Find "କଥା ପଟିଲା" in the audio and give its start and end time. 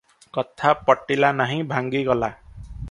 0.37-1.31